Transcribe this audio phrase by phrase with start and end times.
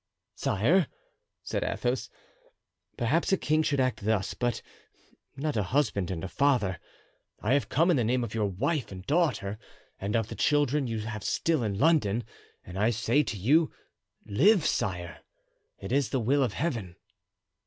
[0.33, 0.87] "Sire,"
[1.43, 2.09] said Athos,
[2.97, 4.63] "perhaps a king should act thus, but
[5.37, 6.79] not a husband and a father.
[7.39, 9.59] I have come in the name of your wife and daughter
[9.99, 12.23] and of the children you have still in London,
[12.65, 13.71] and I say to you,
[14.25, 16.95] 'Live, sire,'—it is the will of Heaven."